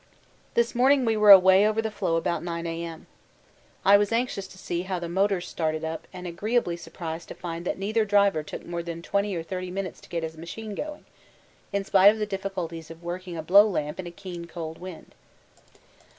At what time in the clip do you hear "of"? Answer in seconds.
12.09-12.17, 12.89-13.03